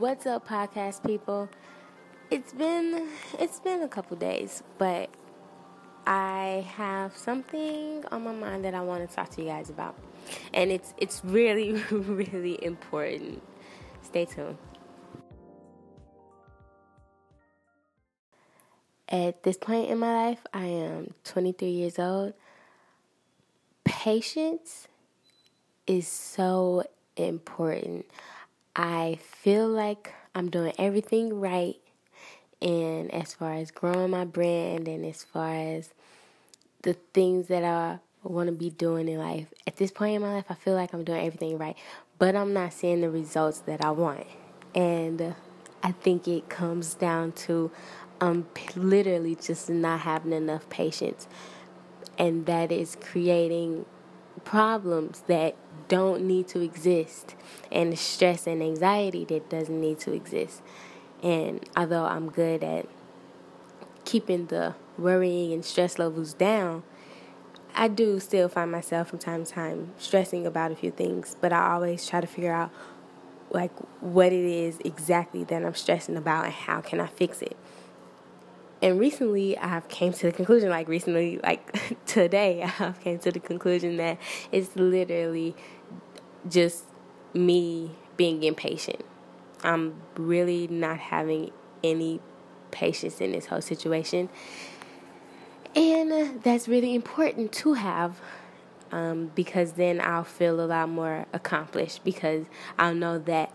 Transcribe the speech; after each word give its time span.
What's 0.00 0.24
up, 0.24 0.48
podcast 0.48 1.06
people? 1.06 1.50
It's 2.30 2.54
been 2.54 3.06
it's 3.38 3.60
been 3.60 3.82
a 3.82 3.88
couple 3.88 4.16
days, 4.16 4.62
but 4.78 5.10
I 6.06 6.66
have 6.74 7.14
something 7.14 8.02
on 8.10 8.24
my 8.24 8.32
mind 8.32 8.64
that 8.64 8.72
I 8.72 8.80
want 8.80 9.06
to 9.06 9.14
talk 9.14 9.28
to 9.32 9.42
you 9.42 9.48
guys 9.48 9.68
about, 9.68 9.94
and 10.54 10.72
it's 10.72 10.94
it's 10.96 11.20
really 11.22 11.72
really 11.90 12.58
important. 12.64 13.42
Stay 14.00 14.24
tuned. 14.24 14.56
At 19.06 19.42
this 19.42 19.58
point 19.58 19.90
in 19.90 19.98
my 19.98 20.28
life, 20.28 20.46
I 20.54 20.64
am 20.64 21.12
23 21.24 21.68
years 21.68 21.98
old. 21.98 22.32
Patience 23.84 24.88
is 25.86 26.08
so 26.08 26.84
important. 27.16 28.06
I 28.76 29.18
feel 29.20 29.68
like 29.68 30.12
I'm 30.34 30.50
doing 30.50 30.72
everything 30.78 31.40
right. 31.40 31.76
And 32.62 33.12
as 33.12 33.34
far 33.34 33.54
as 33.54 33.70
growing 33.70 34.10
my 34.10 34.24
brand 34.24 34.86
and 34.86 35.04
as 35.04 35.24
far 35.24 35.54
as 35.54 35.92
the 36.82 36.94
things 37.14 37.48
that 37.48 37.64
I 37.64 37.98
want 38.22 38.48
to 38.48 38.52
be 38.52 38.70
doing 38.70 39.08
in 39.08 39.18
life, 39.18 39.52
at 39.66 39.76
this 39.76 39.90
point 39.90 40.16
in 40.16 40.22
my 40.22 40.34
life, 40.34 40.44
I 40.50 40.54
feel 40.54 40.74
like 40.74 40.92
I'm 40.92 41.04
doing 41.04 41.24
everything 41.24 41.58
right. 41.58 41.76
But 42.18 42.36
I'm 42.36 42.52
not 42.52 42.72
seeing 42.72 43.00
the 43.00 43.10
results 43.10 43.60
that 43.60 43.84
I 43.84 43.90
want. 43.90 44.26
And 44.74 45.34
I 45.82 45.92
think 45.92 46.28
it 46.28 46.48
comes 46.48 46.94
down 46.94 47.32
to 47.32 47.70
um, 48.20 48.46
literally 48.76 49.34
just 49.34 49.70
not 49.70 50.00
having 50.00 50.32
enough 50.32 50.68
patience. 50.68 51.26
And 52.18 52.46
that 52.46 52.70
is 52.70 52.96
creating 53.00 53.86
problems 54.44 55.22
that 55.26 55.56
don't 55.88 56.24
need 56.24 56.48
to 56.48 56.60
exist 56.60 57.34
and 57.70 57.98
stress 57.98 58.46
and 58.46 58.62
anxiety 58.62 59.24
that 59.26 59.50
doesn't 59.50 59.80
need 59.80 59.98
to 60.00 60.12
exist. 60.12 60.62
And 61.22 61.68
although 61.76 62.04
I'm 62.04 62.30
good 62.30 62.64
at 62.64 62.86
keeping 64.04 64.46
the 64.46 64.74
worrying 64.96 65.52
and 65.52 65.64
stress 65.64 65.98
levels 65.98 66.32
down, 66.32 66.82
I 67.74 67.88
do 67.88 68.18
still 68.20 68.48
find 68.48 68.70
myself 68.70 69.08
from 69.08 69.18
time 69.18 69.44
to 69.44 69.52
time 69.52 69.92
stressing 69.98 70.46
about 70.46 70.72
a 70.72 70.76
few 70.76 70.90
things, 70.90 71.36
but 71.40 71.52
I 71.52 71.72
always 71.72 72.06
try 72.06 72.20
to 72.20 72.26
figure 72.26 72.52
out 72.52 72.70
like 73.50 73.76
what 74.00 74.32
it 74.32 74.44
is 74.44 74.78
exactly 74.84 75.44
that 75.44 75.64
I'm 75.64 75.74
stressing 75.74 76.16
about 76.16 76.44
and 76.44 76.54
how 76.54 76.80
can 76.80 77.00
I 77.00 77.06
fix 77.06 77.42
it 77.42 77.56
and 78.82 78.98
recently 78.98 79.58
I've 79.58 79.88
came 79.88 80.12
to 80.14 80.26
the 80.26 80.32
conclusion 80.32 80.70
like 80.70 80.88
recently 80.88 81.38
like 81.42 82.04
today 82.06 82.62
I've 82.78 83.00
came 83.00 83.18
to 83.20 83.30
the 83.30 83.40
conclusion 83.40 83.96
that 83.98 84.18
it's 84.52 84.74
literally 84.76 85.54
just 86.48 86.84
me 87.34 87.92
being 88.16 88.42
impatient. 88.42 89.04
I'm 89.62 90.00
really 90.16 90.66
not 90.66 90.98
having 90.98 91.50
any 91.84 92.20
patience 92.70 93.20
in 93.20 93.32
this 93.32 93.46
whole 93.46 93.60
situation. 93.60 94.28
And 95.74 96.42
that's 96.42 96.66
really 96.66 96.94
important 96.94 97.52
to 97.52 97.74
have 97.74 98.20
um, 98.90 99.30
because 99.34 99.74
then 99.74 100.00
I'll 100.00 100.24
feel 100.24 100.60
a 100.60 100.66
lot 100.66 100.88
more 100.88 101.26
accomplished 101.32 102.02
because 102.04 102.46
I'll 102.78 102.94
know 102.94 103.18
that 103.18 103.52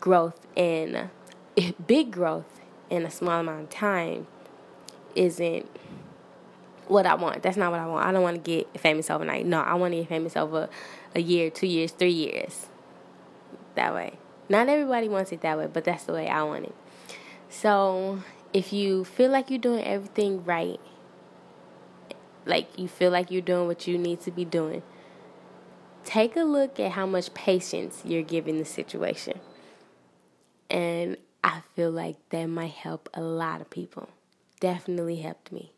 growth 0.00 0.46
and 0.56 1.10
big 1.86 2.10
growth 2.10 2.55
in 2.90 3.04
a 3.04 3.10
small 3.10 3.40
amount 3.40 3.64
of 3.64 3.70
time 3.70 4.26
isn't 5.14 5.68
what 6.88 7.06
I 7.06 7.14
want. 7.14 7.42
That's 7.42 7.56
not 7.56 7.70
what 7.70 7.80
I 7.80 7.86
want. 7.86 8.06
I 8.06 8.12
don't 8.12 8.22
want 8.22 8.44
to 8.44 8.50
get 8.50 8.80
famous 8.80 9.10
overnight. 9.10 9.46
No, 9.46 9.60
I 9.60 9.74
want 9.74 9.92
to 9.92 9.98
get 9.98 10.08
famous 10.08 10.36
over 10.36 10.68
a 11.14 11.20
year, 11.20 11.50
two 11.50 11.66
years, 11.66 11.92
three 11.92 12.12
years. 12.12 12.66
That 13.74 13.94
way. 13.94 14.18
Not 14.48 14.68
everybody 14.68 15.08
wants 15.08 15.32
it 15.32 15.40
that 15.40 15.58
way, 15.58 15.66
but 15.72 15.84
that's 15.84 16.04
the 16.04 16.12
way 16.12 16.28
I 16.28 16.42
want 16.44 16.66
it. 16.66 16.74
So 17.48 18.22
if 18.52 18.72
you 18.72 19.04
feel 19.04 19.30
like 19.30 19.50
you're 19.50 19.58
doing 19.58 19.84
everything 19.84 20.44
right, 20.44 20.80
like 22.44 22.78
you 22.78 22.86
feel 22.86 23.10
like 23.10 23.30
you're 23.30 23.42
doing 23.42 23.66
what 23.66 23.86
you 23.86 23.98
need 23.98 24.20
to 24.22 24.30
be 24.30 24.44
doing, 24.44 24.82
take 26.04 26.36
a 26.36 26.42
look 26.42 26.78
at 26.78 26.92
how 26.92 27.06
much 27.06 27.34
patience 27.34 28.02
you're 28.04 28.22
giving 28.22 28.58
the 28.58 28.64
situation. 28.64 29.40
And 30.70 31.16
feel 31.76 31.90
like 31.90 32.16
that 32.30 32.46
might 32.46 32.70
help 32.72 33.10
a 33.12 33.20
lot 33.20 33.60
of 33.60 33.68
people. 33.68 34.08
Definitely 34.60 35.16
helped 35.16 35.52
me. 35.52 35.72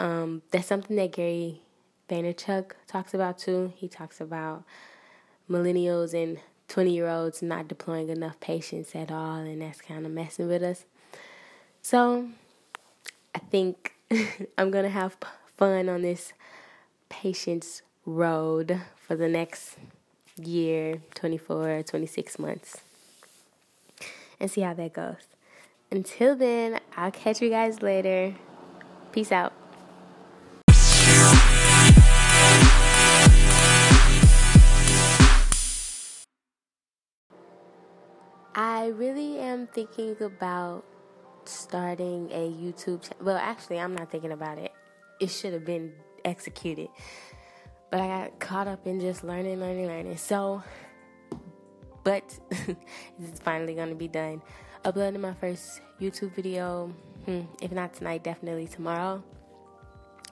Um, 0.00 0.40
that's 0.50 0.66
something 0.66 0.96
that 0.96 1.12
Gary 1.12 1.60
Vaynerchuk 2.08 2.72
talks 2.86 3.12
about 3.12 3.38
too. 3.38 3.74
He 3.76 3.88
talks 3.88 4.22
about 4.22 4.64
millennials 5.50 6.14
and 6.14 6.38
20 6.68 6.94
year 6.94 7.08
olds 7.08 7.42
not 7.42 7.68
deploying 7.68 8.08
enough 8.08 8.40
patience 8.40 8.96
at 8.96 9.12
all, 9.12 9.36
and 9.36 9.60
that's 9.60 9.82
kind 9.82 10.06
of 10.06 10.12
messing 10.12 10.48
with 10.48 10.62
us. 10.62 10.86
So, 11.82 12.30
I 13.34 13.38
think 13.38 13.92
I'm 14.58 14.70
going 14.70 14.84
to 14.84 14.90
have 14.90 15.18
fun 15.58 15.90
on 15.90 16.00
this 16.00 16.32
patience 17.10 17.82
road 18.06 18.80
for 18.96 19.14
the 19.14 19.28
next 19.28 19.76
year, 20.42 21.02
24, 21.14 21.82
26 21.82 22.38
months 22.38 22.80
and 24.40 24.50
see 24.50 24.62
how 24.62 24.74
that 24.74 24.92
goes. 24.92 25.28
Until 25.90 26.34
then, 26.34 26.80
I'll 26.96 27.10
catch 27.10 27.40
you 27.40 27.50
guys 27.50 27.82
later. 27.82 28.34
Peace 29.12 29.30
out. 29.30 29.52
I 38.56 38.88
really 38.88 39.38
am 39.38 39.66
thinking 39.66 40.16
about 40.20 40.84
starting 41.44 42.30
a 42.30 42.50
YouTube 42.50 43.02
channel. 43.02 43.24
Well, 43.24 43.36
actually, 43.36 43.80
I'm 43.80 43.94
not 43.94 44.10
thinking 44.10 44.32
about 44.32 44.58
it. 44.58 44.72
It 45.20 45.28
should 45.28 45.52
have 45.52 45.64
been 45.64 45.92
executed. 46.24 46.88
But 47.90 48.00
I 48.00 48.06
got 48.06 48.40
caught 48.40 48.68
up 48.68 48.86
in 48.86 49.00
just 49.00 49.24
learning, 49.24 49.60
learning, 49.60 49.86
learning. 49.86 50.16
So 50.16 50.62
but 52.04 52.38
it's 53.18 53.40
finally 53.40 53.74
gonna 53.74 53.94
be 53.94 54.08
done. 54.08 54.42
Uploading 54.84 55.20
my 55.20 55.32
first 55.34 55.80
YouTube 56.00 56.32
video, 56.32 56.92
hmm, 57.24 57.40
if 57.60 57.72
not 57.72 57.94
tonight, 57.94 58.22
definitely 58.22 58.66
tomorrow. 58.66 59.22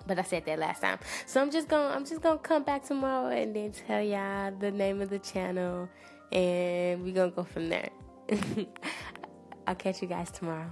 But 0.06 0.19
I 0.19 0.22
said 0.22 0.44
that 0.47 0.59
last 0.59 0.83
time, 0.83 0.99
so 1.27 1.41
I'm 1.41 1.50
just 1.50 1.69
gonna 1.69 1.94
I'm 1.94 2.05
just 2.05 2.21
gonna 2.21 2.38
come 2.38 2.65
back 2.65 2.84
tomorrow 2.84 3.28
and 3.28 3.55
then 3.55 3.72
tell 3.72 4.03
y'all 4.03 4.53
the 4.53 4.71
name 4.71 5.00
of 5.00 5.10
the 5.10 5.19
channel, 5.19 5.88
and 6.31 7.03
we're 7.03 7.15
gonna 7.15 7.31
go 7.31 7.44
from 7.44 7.69
there. 7.69 7.91
I'll 9.66 9.75
catch 9.77 10.03
you 10.03 10.09
guys 10.09 10.31
tomorrow. 10.31 10.71